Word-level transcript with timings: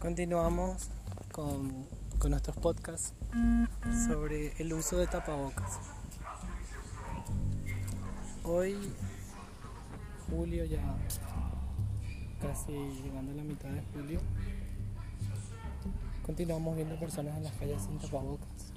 Continuamos 0.00 0.90
con, 1.32 1.84
con 2.20 2.30
nuestros 2.30 2.56
podcasts 2.56 3.14
sobre 4.06 4.52
el 4.58 4.72
uso 4.72 4.96
de 4.96 5.08
tapabocas. 5.08 5.80
Hoy, 8.44 8.76
julio 10.30 10.64
ya 10.66 10.80
casi 12.40 12.72
llegando 13.02 13.32
a 13.32 13.34
la 13.34 13.42
mitad 13.42 13.68
de 13.70 13.82
julio, 13.92 14.20
continuamos 16.24 16.76
viendo 16.76 16.96
personas 17.00 17.36
en 17.36 17.42
las 17.42 17.52
calles 17.54 17.82
sin 17.82 17.98
tapabocas. 17.98 18.72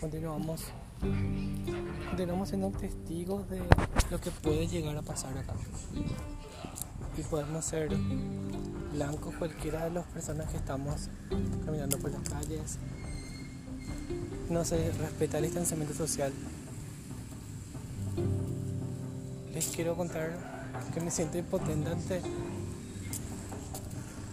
Continuamos, 0.00 0.64
continuamos 2.08 2.48
siendo 2.48 2.70
testigos 2.70 3.50
de 3.50 3.60
lo 4.10 4.18
que 4.18 4.30
puede 4.30 4.66
llegar 4.66 4.96
a 4.96 5.02
pasar 5.02 5.36
acá. 5.36 5.52
Y 7.16 7.22
podemos 7.22 7.64
ser 7.64 7.90
blancos 8.92 9.34
cualquiera 9.36 9.84
de 9.84 9.90
las 9.90 10.06
personas 10.06 10.50
que 10.50 10.56
estamos 10.56 11.08
caminando 11.64 11.98
por 11.98 12.10
las 12.10 12.28
calles. 12.28 12.78
No 14.48 14.64
se 14.64 14.90
respeta 14.92 15.38
el 15.38 15.44
distanciamiento 15.44 15.94
social. 15.94 16.32
Les 19.52 19.66
quiero 19.68 19.96
contar 19.96 20.32
que 20.94 21.00
me 21.00 21.10
siento 21.10 21.38
impotente 21.38 21.90
ante, 21.90 22.22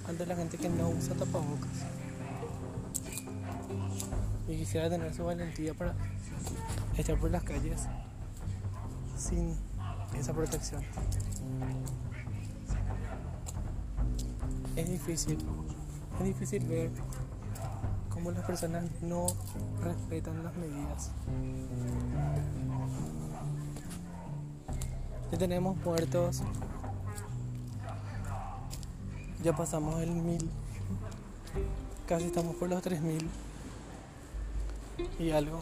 ante 0.08 0.26
la 0.26 0.36
gente 0.36 0.58
que 0.58 0.70
no 0.70 0.90
usa 0.90 1.14
tapabocas. 1.16 1.86
Y 4.48 4.58
quisiera 4.58 4.90
tener 4.90 5.14
su 5.14 5.26
valentía 5.26 5.74
para 5.74 5.94
estar 6.98 7.18
por 7.20 7.30
las 7.30 7.44
calles 7.44 7.82
sin 9.18 9.56
esa 10.18 10.34
protección. 10.34 10.84
Es 14.78 14.88
difícil, 14.88 15.40
es 16.20 16.24
difícil 16.24 16.64
ver 16.68 16.92
cómo 18.12 18.30
las 18.30 18.46
personas 18.46 18.86
no 19.02 19.26
respetan 19.82 20.44
las 20.44 20.56
medidas. 20.56 21.12
Ya 25.32 25.38
tenemos 25.40 25.78
muertos, 25.78 26.44
ya 29.44 29.58
pasamos 29.58 30.00
el 30.00 30.12
mil, 30.12 30.48
casi 32.08 32.26
estamos 32.26 32.56
por 32.58 32.70
los 32.70 32.84
tres 32.84 33.02
mil 33.02 33.28
y 35.18 35.32
algo. 35.32 35.60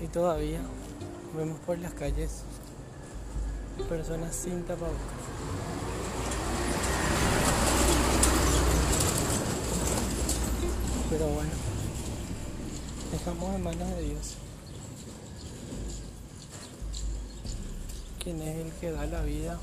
Y 0.00 0.06
todavía 0.06 0.60
vemos 1.36 1.58
por 1.60 1.76
las 1.76 1.92
calles 1.92 2.44
personas 3.90 4.34
sin 4.34 4.64
tapabocas. 4.64 5.71
Pero 11.22 11.34
bueno, 11.34 11.50
dejamos 13.12 13.54
en 13.54 13.62
manos 13.62 13.88
de 13.90 14.02
Dios. 14.02 14.34
Quien 18.18 18.42
es 18.42 18.56
el 18.56 18.72
que 18.72 18.90
da 18.90 19.06
la 19.06 19.22
vida. 19.22 19.56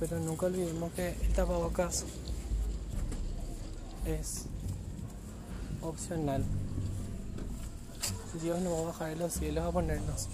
Pero 0.00 0.20
nunca 0.20 0.46
olvidemos 0.46 0.90
que 0.94 1.10
el 1.10 1.32
tapabocas 1.34 2.06
es 4.06 4.46
opcional. 5.82 6.42
Dios 8.40 8.62
no 8.62 8.72
va 8.72 8.78
a 8.78 8.84
bajar 8.84 9.10
de 9.10 9.16
los 9.16 9.34
cielos 9.34 9.66
a 9.66 9.70
ponernos 9.70 10.28